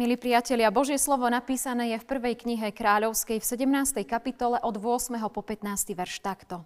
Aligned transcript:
Milí 0.00 0.16
priatelia, 0.16 0.72
Božie 0.72 0.96
slovo 0.96 1.28
napísané 1.28 1.92
je 1.92 2.00
v 2.00 2.08
prvej 2.08 2.32
knihe 2.40 2.72
kráľovskej 2.72 3.36
v 3.36 3.44
17. 3.44 4.00
kapitole 4.08 4.56
od 4.64 4.80
8. 4.80 5.12
po 5.28 5.44
15. 5.44 5.92
verš 5.92 6.24
takto. 6.24 6.64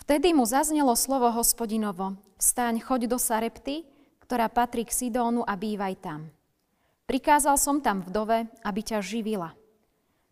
Vtedy 0.00 0.32
mu 0.32 0.48
zaznelo 0.48 0.96
slovo 0.96 1.28
hospodinovo, 1.28 2.16
vstaň, 2.40 2.80
choď 2.80 3.12
do 3.12 3.20
Sarepty, 3.20 3.84
ktorá 4.24 4.48
patrí 4.48 4.88
k 4.88 4.96
Sidónu 4.96 5.44
a 5.44 5.52
bývaj 5.52 6.00
tam. 6.00 6.32
Prikázal 7.04 7.60
som 7.60 7.84
tam 7.84 8.00
vdove, 8.00 8.48
aby 8.64 8.80
ťa 8.80 9.04
živila. 9.04 9.52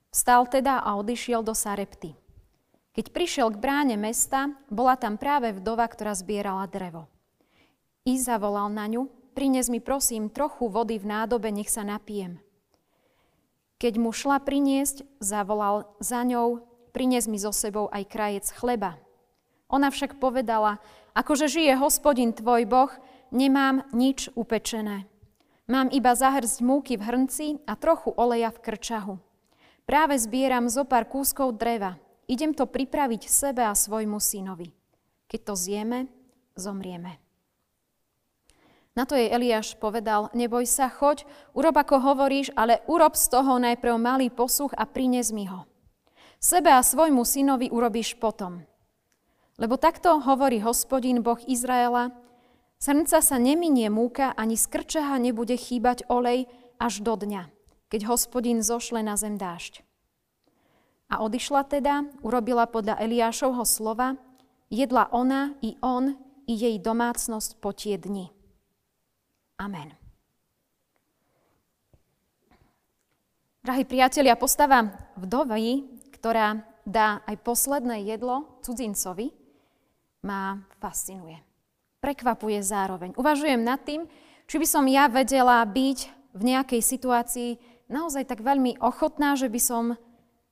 Vstal 0.08 0.48
teda 0.48 0.80
a 0.80 0.96
odišiel 0.96 1.44
do 1.44 1.52
Sarepty. 1.52 2.16
Keď 2.96 3.12
prišiel 3.12 3.52
k 3.52 3.60
bráne 3.60 4.00
mesta, 4.00 4.48
bola 4.72 4.96
tam 4.96 5.20
práve 5.20 5.52
vdova, 5.52 5.84
ktorá 5.92 6.16
zbierala 6.16 6.64
drevo. 6.72 7.04
I 8.08 8.16
zavolal 8.16 8.72
na 8.72 8.88
ňu, 8.88 9.12
prines 9.32 9.68
mi 9.72 9.80
prosím 9.80 10.28
trochu 10.28 10.68
vody 10.68 11.00
v 11.00 11.08
nádobe, 11.08 11.48
nech 11.50 11.72
sa 11.72 11.82
napijem. 11.82 12.38
Keď 13.82 13.98
mu 13.98 14.14
šla 14.14 14.38
priniesť, 14.38 15.02
zavolal 15.18 15.90
za 15.98 16.22
ňou, 16.22 16.62
prines 16.94 17.26
mi 17.26 17.40
so 17.40 17.50
sebou 17.50 17.90
aj 17.90 18.06
krajec 18.06 18.46
chleba. 18.54 19.00
Ona 19.72 19.88
však 19.88 20.20
povedala, 20.20 20.78
akože 21.16 21.48
žije 21.48 21.80
hospodin 21.80 22.36
tvoj 22.36 22.68
Boh, 22.68 22.92
nemám 23.32 23.88
nič 23.90 24.28
upečené. 24.36 25.08
Mám 25.66 25.88
iba 25.94 26.12
zahrzť 26.12 26.60
múky 26.60 27.00
v 27.00 27.06
hrnci 27.06 27.46
a 27.64 27.72
trochu 27.78 28.12
oleja 28.12 28.52
v 28.52 28.60
krčahu. 28.60 29.14
Práve 29.88 30.18
zbieram 30.20 30.68
zo 30.68 30.84
pár 30.84 31.08
kúskov 31.08 31.56
dreva. 31.56 31.96
Idem 32.28 32.54
to 32.54 32.68
pripraviť 32.68 33.26
sebe 33.26 33.64
a 33.66 33.74
svojmu 33.74 34.20
synovi. 34.22 34.70
Keď 35.26 35.40
to 35.42 35.54
zjeme, 35.56 35.98
zomrieme. 36.54 37.21
Na 38.92 39.08
to 39.08 39.16
jej 39.16 39.32
Eliáš 39.32 39.72
povedal, 39.80 40.28
neboj 40.36 40.68
sa, 40.68 40.92
choď, 40.92 41.24
urob 41.56 41.80
ako 41.80 41.96
hovoríš, 42.12 42.52
ale 42.52 42.84
urob 42.84 43.16
z 43.16 43.24
toho 43.32 43.56
najprv 43.56 43.96
malý 43.96 44.28
posuch 44.28 44.76
a 44.76 44.84
prines 44.84 45.32
mi 45.32 45.48
ho. 45.48 45.64
Sebe 46.36 46.68
a 46.68 46.84
svojmu 46.84 47.24
synovi 47.24 47.72
urobíš 47.72 48.20
potom. 48.20 48.68
Lebo 49.56 49.80
takto 49.80 50.20
hovorí 50.20 50.60
hospodin 50.60 51.24
Boh 51.24 51.40
Izraela, 51.48 52.12
srnca 52.76 53.24
sa 53.24 53.36
neminie 53.40 53.88
múka, 53.88 54.36
ani 54.36 54.60
z 54.60 54.68
krčaha 54.68 55.16
nebude 55.16 55.56
chýbať 55.56 56.04
olej 56.12 56.44
až 56.76 57.00
do 57.00 57.16
dňa, 57.16 57.48
keď 57.88 58.12
hospodin 58.12 58.60
zošle 58.60 59.00
na 59.00 59.16
zem 59.16 59.40
dážď. 59.40 59.80
A 61.08 61.24
odišla 61.24 61.64
teda, 61.64 62.12
urobila 62.20 62.68
podľa 62.68 63.00
Eliášovho 63.00 63.64
slova, 63.64 64.20
jedla 64.68 65.08
ona 65.12 65.56
i 65.64 65.80
on 65.80 66.12
i 66.44 66.52
jej 66.60 66.76
domácnosť 66.76 67.56
po 67.56 67.72
tie 67.72 67.96
dni. 67.96 68.41
Amen. 69.62 69.94
Drahí 73.62 73.86
priatelia, 73.86 74.34
postava 74.34 74.90
vdovy, 75.14 75.86
ktorá 76.18 76.66
dá 76.82 77.22
aj 77.30 77.38
posledné 77.46 78.02
jedlo 78.10 78.58
cudzincovi, 78.66 79.30
ma 80.26 80.58
fascinuje. 80.82 81.38
Prekvapuje 82.02 82.58
zároveň. 82.58 83.14
Uvažujem 83.14 83.62
nad 83.62 83.78
tým, 83.86 84.10
či 84.50 84.58
by 84.58 84.66
som 84.66 84.82
ja 84.90 85.06
vedela 85.06 85.62
byť 85.62 85.98
v 86.34 86.42
nejakej 86.42 86.82
situácii 86.82 87.50
naozaj 87.86 88.26
tak 88.26 88.42
veľmi 88.42 88.82
ochotná, 88.82 89.38
že 89.38 89.46
by 89.46 89.60
som 89.62 89.84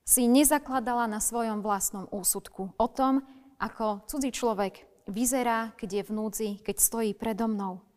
si 0.06 0.30
nezakladala 0.30 1.10
na 1.10 1.18
svojom 1.18 1.66
vlastnom 1.66 2.06
úsudku 2.14 2.78
o 2.78 2.86
tom, 2.86 3.26
ako 3.58 4.06
cudzí 4.06 4.30
človek 4.30 4.86
vyzerá, 5.10 5.74
keď 5.74 5.90
je 5.98 6.02
v 6.06 6.14
núdzi, 6.14 6.50
keď 6.62 6.76
stojí 6.78 7.10
predo 7.18 7.50
mnou. 7.50 7.89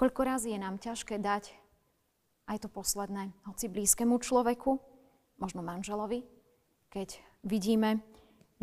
Koľko 0.00 0.24
razy 0.24 0.56
je 0.56 0.64
nám 0.64 0.80
ťažké 0.80 1.20
dať 1.20 1.52
aj 2.48 2.64
to 2.64 2.72
posledné, 2.72 3.36
hoci 3.44 3.68
blízkemu 3.68 4.16
človeku, 4.16 4.80
možno 5.36 5.60
manželovi, 5.60 6.24
keď 6.88 7.20
vidíme, 7.44 8.00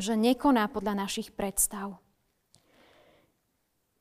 že 0.01 0.17
nekoná 0.17 0.65
podľa 0.65 1.05
našich 1.05 1.29
predstav. 1.37 2.01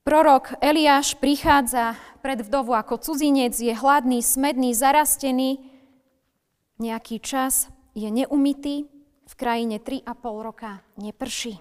Prorok 0.00 0.56
Eliáš 0.64 1.20
prichádza 1.20 2.00
pred 2.24 2.40
vdovu 2.40 2.72
ako 2.72 3.04
cudzinec, 3.04 3.52
je 3.52 3.76
hladný, 3.76 4.24
smedný, 4.24 4.72
zarastený. 4.72 5.60
Nejaký 6.80 7.20
čas 7.20 7.68
je 7.92 8.08
neumytý, 8.08 8.88
v 9.28 9.34
krajine 9.36 9.76
3,5 9.76 10.08
roka 10.40 10.80
neprší. 10.96 11.60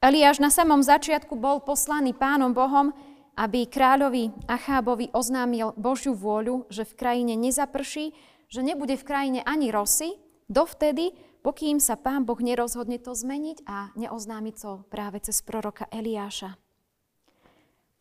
Eliáš 0.00 0.40
na 0.40 0.48
samom 0.48 0.80
začiatku 0.80 1.36
bol 1.36 1.60
poslaný 1.60 2.16
pánom 2.16 2.56
Bohom, 2.56 2.96
aby 3.36 3.64
kráľovi 3.64 4.32
Achábovi 4.44 5.08
oznámil 5.16 5.72
Božiu 5.80 6.12
vôľu, 6.12 6.68
že 6.68 6.84
v 6.84 6.96
krajine 6.96 7.34
nezaprší, 7.36 8.12
že 8.52 8.60
nebude 8.60 9.00
v 9.00 9.06
krajine 9.08 9.40
ani 9.48 9.72
rosy, 9.72 10.20
dovtedy, 10.52 11.16
pokým 11.40 11.80
sa 11.80 11.96
pán 11.96 12.28
Boh 12.28 12.36
nerozhodne 12.36 13.00
to 13.00 13.16
zmeniť 13.16 13.64
a 13.64 13.90
neoznámi 13.96 14.52
to 14.52 14.84
práve 14.92 15.24
cez 15.24 15.40
proroka 15.40 15.88
Eliáša. 15.88 16.60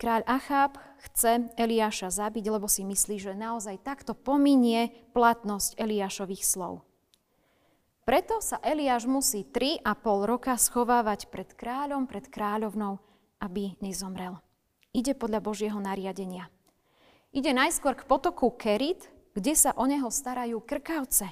Kráľ 0.01 0.25
Acháb 0.25 0.81
chce 1.05 1.53
Eliáša 1.61 2.09
zabiť, 2.09 2.49
lebo 2.49 2.65
si 2.65 2.81
myslí, 2.81 3.21
že 3.21 3.37
naozaj 3.37 3.85
takto 3.85 4.17
pominie 4.17 4.89
platnosť 5.13 5.77
Eliášových 5.77 6.41
slov. 6.41 6.81
Preto 8.01 8.41
sa 8.41 8.57
Eliáš 8.65 9.05
musí 9.05 9.45
3,5 9.45 9.85
roka 10.25 10.57
schovávať 10.57 11.29
pred 11.29 11.53
kráľom, 11.53 12.09
pred 12.09 12.25
kráľovnou, 12.25 12.97
aby 13.45 13.77
nezomrel. 13.77 14.41
Ide 14.91 15.15
podľa 15.15 15.39
Božieho 15.39 15.79
nariadenia. 15.79 16.51
Ide 17.31 17.55
najskôr 17.55 17.95
k 17.95 18.03
potoku 18.03 18.51
Kerit, 18.51 19.07
kde 19.31 19.55
sa 19.55 19.71
o 19.79 19.87
neho 19.87 20.11
starajú 20.11 20.59
krkavce. 20.59 21.31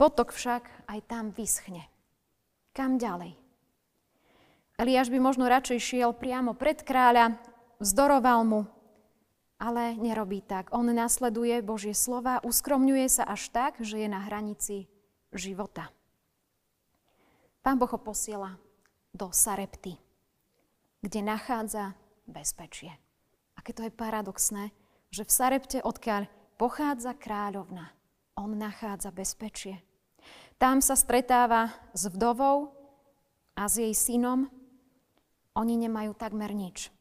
Potok 0.00 0.32
však 0.32 0.88
aj 0.88 0.98
tam 1.04 1.28
vyschne. 1.28 1.84
Kam 2.72 2.96
ďalej? 2.96 3.36
Eliáš 4.80 5.12
by 5.12 5.20
možno 5.20 5.44
radšej 5.44 5.76
šiel 5.76 6.16
priamo 6.16 6.56
pred 6.56 6.80
kráľa, 6.80 7.36
vzdoroval 7.84 8.48
mu, 8.48 8.60
ale 9.60 9.92
nerobí 10.00 10.40
tak. 10.40 10.72
On 10.72 10.88
nasleduje 10.88 11.60
Božie 11.60 11.92
slova, 11.92 12.40
uskromňuje 12.40 13.06
sa 13.12 13.28
až 13.28 13.52
tak, 13.52 13.76
že 13.84 14.00
je 14.00 14.08
na 14.08 14.24
hranici 14.24 14.88
života. 15.36 15.92
Pán 17.60 17.76
Boh 17.76 17.92
ho 17.92 18.00
posiela 18.00 18.56
do 19.12 19.28
Sarepty 19.36 20.00
kde 21.00 21.20
nachádza 21.24 21.96
bezpečie. 22.28 22.92
Aké 23.56 23.72
to 23.72 23.84
je 23.84 23.92
paradoxné, 23.92 24.72
že 25.12 25.24
v 25.26 25.30
Sarepte, 25.32 25.78
odkiaľ 25.82 26.28
pochádza 26.60 27.16
kráľovna, 27.16 27.92
on 28.36 28.56
nachádza 28.56 29.12
bezpečie. 29.12 29.80
Tam 30.60 30.84
sa 30.84 30.94
stretáva 30.96 31.72
s 31.96 32.08
vdovou 32.08 32.72
a 33.56 33.64
s 33.64 33.80
jej 33.80 33.92
synom. 33.96 34.52
Oni 35.56 35.74
nemajú 35.80 36.12
takmer 36.14 36.52
nič. 36.52 36.92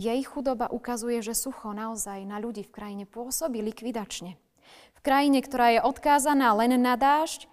Jej 0.00 0.20
chudoba 0.24 0.72
ukazuje, 0.72 1.20
že 1.20 1.36
sucho 1.36 1.70
naozaj 1.76 2.24
na 2.24 2.40
ľudí 2.40 2.64
v 2.66 2.74
krajine 2.74 3.04
pôsobí 3.04 3.60
likvidačne. 3.60 4.40
V 4.96 5.00
krajine, 5.04 5.44
ktorá 5.44 5.76
je 5.76 5.80
odkázaná 5.84 6.56
len 6.56 6.74
na 6.80 6.96
dážď, 6.96 7.46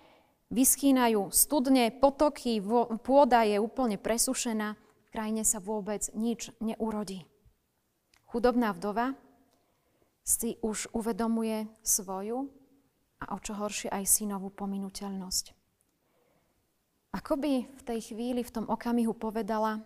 vyschýnajú 0.49 1.29
studne, 1.29 1.93
potoky, 1.93 2.57
pôda 3.03 3.45
je 3.45 3.61
úplne 3.61 3.99
presušená 3.99 4.79
krajine 5.09 5.43
sa 5.45 5.57
vôbec 5.61 6.05
nič 6.13 6.53
neurodí. 6.61 7.25
Chudobná 8.29 8.73
vdova 8.73 9.17
si 10.21 10.61
už 10.61 10.93
uvedomuje 10.93 11.65
svoju 11.81 12.45
a 13.19 13.33
o 13.33 13.37
čo 13.41 13.57
horšie 13.57 13.89
aj 13.89 14.05
synovú 14.05 14.53
pominuteľnosť. 14.53 15.57
Ako 17.09 17.41
by 17.41 17.53
v 17.65 17.81
tej 17.81 18.13
chvíli, 18.13 18.45
v 18.45 18.53
tom 18.53 18.65
okamihu 18.69 19.17
povedala, 19.17 19.81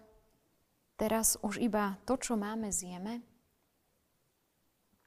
teraz 1.00 1.40
už 1.40 1.64
iba 1.64 1.96
to, 2.04 2.20
čo 2.20 2.36
máme, 2.36 2.68
zjeme 2.68 3.24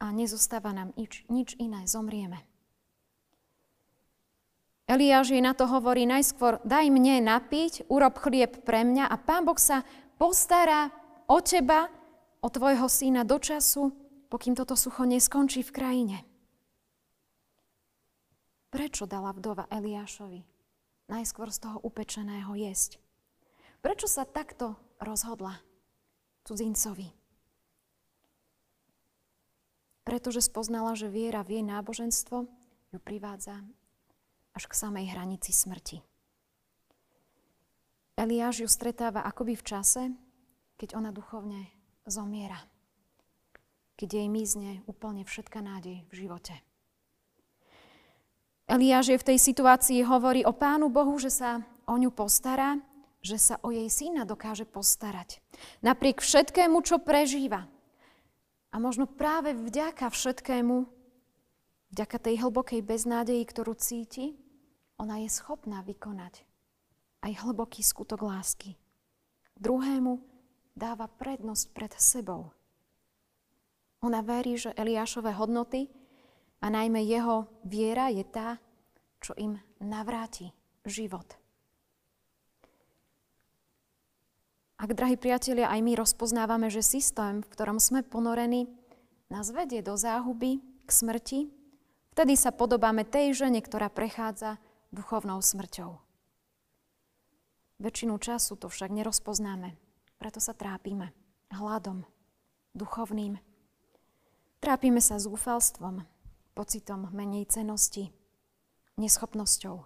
a 0.00 0.12
nezostáva 0.12 0.72
nám 0.72 0.96
nič, 0.96 1.28
nič 1.28 1.52
iné, 1.60 1.84
zomrieme. 1.84 2.40
Eliáš 4.86 5.34
jej 5.34 5.42
na 5.42 5.50
to 5.50 5.66
hovorí 5.66 6.06
najskôr, 6.06 6.62
daj 6.62 6.88
mne 6.94 7.18
napiť, 7.26 7.90
urob 7.90 8.22
chlieb 8.22 8.62
pre 8.62 8.86
mňa 8.86 9.10
a 9.10 9.16
pán 9.18 9.42
Boh 9.42 9.58
sa 9.58 9.82
postará 10.16 10.90
o 11.28 11.38
teba, 11.40 11.88
o 12.40 12.48
tvojho 12.48 12.88
syna 12.88 13.24
do 13.24 13.36
času, 13.40 13.92
pokým 14.28 14.56
toto 14.56 14.76
sucho 14.76 15.04
neskončí 15.04 15.62
v 15.62 15.74
krajine. 15.74 16.18
Prečo 18.72 19.08
dala 19.08 19.32
vdova 19.32 19.70
Eliášovi 19.72 20.44
najskôr 21.08 21.48
z 21.54 21.58
toho 21.64 21.78
upečeného 21.80 22.52
jesť? 22.58 22.98
Prečo 23.80 24.10
sa 24.10 24.26
takto 24.26 24.74
rozhodla 24.98 25.62
cudzincovi? 26.44 27.14
Pretože 30.06 30.42
spoznala, 30.42 30.94
že 30.94 31.10
viera 31.10 31.42
v 31.42 31.58
jej 31.58 31.64
náboženstvo 31.66 32.46
ju 32.94 32.98
privádza 33.02 33.62
až 34.54 34.64
k 34.70 34.74
samej 34.74 35.10
hranici 35.14 35.50
smrti. 35.50 35.98
Eliáš 38.16 38.64
ju 38.64 38.68
stretáva 38.72 39.28
akoby 39.28 39.60
v 39.60 39.66
čase, 39.76 40.02
keď 40.80 40.96
ona 40.96 41.12
duchovne 41.12 41.68
zomiera. 42.08 42.56
keď 43.96 44.08
jej 44.12 44.28
mizne 44.28 44.84
úplne 44.84 45.24
všetka 45.24 45.64
nádej 45.64 46.04
v 46.12 46.14
živote. 46.14 46.52
Eliáš 48.68 49.16
je 49.16 49.20
v 49.20 49.28
tej 49.32 49.38
situácii 49.40 50.04
hovorí 50.04 50.44
o 50.44 50.52
Pánu 50.52 50.92
Bohu, 50.92 51.16
že 51.16 51.32
sa 51.32 51.64
o 51.88 51.96
ňu 51.96 52.12
postará, 52.12 52.76
že 53.24 53.40
sa 53.40 53.56
o 53.64 53.72
jej 53.72 53.88
syna 53.88 54.28
dokáže 54.28 54.68
postarať. 54.68 55.40
Napriek 55.80 56.20
všetkému, 56.20 56.76
čo 56.84 57.00
prežíva. 57.00 57.64
A 58.68 58.76
možno 58.76 59.08
práve 59.08 59.56
vďaka 59.56 60.12
všetkému, 60.12 60.84
vďaka 61.96 62.16
tej 62.20 62.44
hlbokej 62.44 62.84
beznádeji, 62.84 63.48
ktorú 63.48 63.72
cíti, 63.80 64.36
ona 65.00 65.24
je 65.24 65.32
schopná 65.32 65.80
vykonať 65.80 66.45
aj 67.22 67.32
hlboký 67.46 67.80
skutok 67.80 68.24
lásky. 68.24 68.76
Druhému 69.56 70.20
dáva 70.76 71.08
prednosť 71.08 71.66
pred 71.72 71.92
sebou. 71.96 72.52
Ona 74.04 74.20
verí, 74.20 74.60
že 74.60 74.76
Eliášové 74.76 75.32
hodnoty 75.32 75.88
a 76.60 76.68
najmä 76.68 77.00
jeho 77.08 77.48
viera 77.64 78.12
je 78.12 78.24
tá, 78.28 78.60
čo 79.24 79.32
im 79.40 79.56
navráti 79.80 80.52
život. 80.84 81.26
Ak, 84.76 84.92
drahí 84.92 85.16
priatelia, 85.16 85.72
aj 85.72 85.80
my 85.80 85.92
rozpoznávame, 85.96 86.68
že 86.68 86.84
systém, 86.84 87.40
v 87.40 87.48
ktorom 87.48 87.80
sme 87.80 88.04
ponorení, 88.04 88.68
nás 89.32 89.48
vedie 89.48 89.80
do 89.80 89.96
záhuby, 89.96 90.60
k 90.86 90.90
smrti, 90.92 91.40
vtedy 92.12 92.36
sa 92.36 92.52
podobáme 92.52 93.08
tej 93.08 93.34
žene, 93.34 93.58
ktorá 93.64 93.88
prechádza 93.88 94.60
duchovnou 94.92 95.40
smrťou. 95.40 96.05
Väčšinu 97.76 98.16
času 98.16 98.56
to 98.56 98.72
však 98.72 98.88
nerozpoznáme, 98.88 99.76
preto 100.16 100.40
sa 100.40 100.56
trápime 100.56 101.12
hladom, 101.52 102.08
duchovným. 102.72 103.36
Trápime 104.60 105.04
sa 105.04 105.20
zúfalstvom, 105.20 106.02
pocitom 106.56 107.12
menej 107.12 107.46
cenosti, 107.52 108.10
neschopnosťou. 108.96 109.84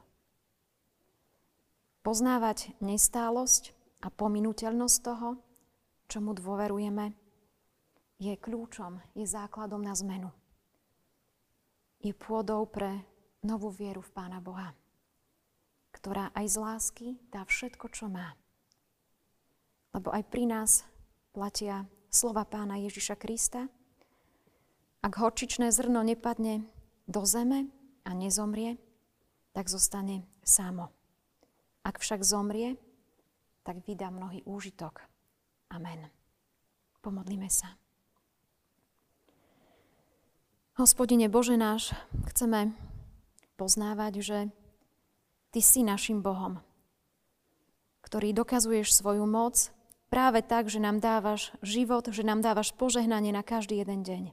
Poznávať 2.01 2.73
nestálosť 2.81 3.75
a 4.01 4.09
pominuteľnosť 4.09 4.97
toho, 5.05 5.37
čomu 6.09 6.33
dôverujeme, 6.33 7.13
je 8.21 8.37
kľúčom, 8.37 9.01
je 9.17 9.25
základom 9.25 9.81
na 9.81 9.93
zmenu. 9.97 10.31
Je 12.01 12.17
pôdou 12.17 12.65
pre 12.65 13.05
novú 13.45 13.69
vieru 13.69 14.01
v 14.01 14.13
Pána 14.13 14.41
Boha, 14.41 14.73
ktorá 16.01 16.33
aj 16.33 16.47
z 16.49 16.57
lásky 16.57 17.07
dá 17.29 17.45
všetko, 17.45 17.93
čo 17.93 18.09
má. 18.09 18.33
Lebo 19.93 20.09
aj 20.09 20.25
pri 20.33 20.49
nás 20.49 20.89
platia 21.37 21.85
slova 22.09 22.49
Pána 22.49 22.81
Ježiša 22.81 23.21
Krista. 23.21 23.69
Ak 25.05 25.13
horčičné 25.21 25.69
zrno 25.69 26.01
nepadne 26.01 26.65
do 27.05 27.21
zeme 27.29 27.69
a 28.09 28.17
nezomrie, 28.17 28.81
tak 29.53 29.69
zostane 29.69 30.25
samo. 30.41 30.89
Ak 31.85 32.01
však 32.01 32.25
zomrie, 32.25 32.81
tak 33.61 33.85
vydá 33.85 34.09
mnohý 34.09 34.41
úžitok. 34.49 35.05
Amen. 35.69 36.09
Pomodlíme 37.05 37.53
sa. 37.53 37.77
Hospodine 40.81 41.29
Bože 41.29 41.61
náš, 41.61 41.93
chceme 42.33 42.73
poznávať, 43.61 44.13
že 44.25 44.39
Ty 45.51 45.61
si 45.67 45.83
našim 45.83 46.23
Bohom, 46.23 46.63
ktorý 48.07 48.31
dokazuješ 48.31 48.95
svoju 48.95 49.27
moc 49.27 49.75
práve 50.07 50.47
tak, 50.47 50.71
že 50.71 50.79
nám 50.79 51.03
dávaš 51.03 51.51
život, 51.59 52.07
že 52.07 52.23
nám 52.23 52.39
dávaš 52.39 52.71
požehnanie 52.75 53.35
na 53.35 53.43
každý 53.43 53.83
jeden 53.83 54.07
deň. 54.07 54.25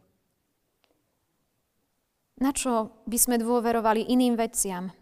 Na 2.37 2.53
čo 2.53 2.93
by 3.09 3.17
sme 3.17 3.41
dôverovali 3.41 4.05
iným 4.13 4.37
veciam? 4.37 4.93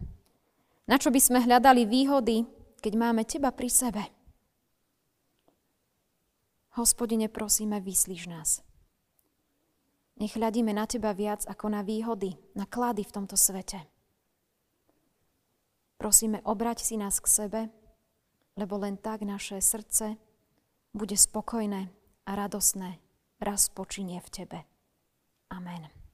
Na 0.88 0.96
čo 0.96 1.12
by 1.12 1.20
sme 1.20 1.44
hľadali 1.44 1.84
výhody, 1.84 2.48
keď 2.80 2.92
máme 2.96 3.28
Teba 3.28 3.52
pri 3.52 3.68
sebe? 3.68 4.02
Hospodine, 6.80 7.28
prosíme, 7.28 7.76
vyslíš 7.80 8.28
nás. 8.32 8.64
Nech 10.16 10.32
hľadíme 10.32 10.72
na 10.72 10.88
Teba 10.88 11.12
viac 11.12 11.44
ako 11.44 11.76
na 11.76 11.84
výhody, 11.84 12.40
na 12.56 12.64
klady 12.64 13.04
v 13.04 13.14
tomto 13.20 13.36
svete. 13.36 13.95
Prosíme, 15.96 16.44
obrať 16.44 16.84
si 16.84 16.94
nás 17.00 17.20
k 17.20 17.26
sebe, 17.26 17.60
lebo 18.56 18.76
len 18.80 18.96
tak 18.96 19.24
naše 19.24 19.60
srdce 19.60 20.16
bude 20.92 21.16
spokojné 21.16 21.88
a 22.26 22.30
radosné 22.36 23.00
raz 23.40 23.68
počinie 23.68 24.20
v 24.20 24.28
Tebe. 24.32 24.58
Amen. 25.52 26.05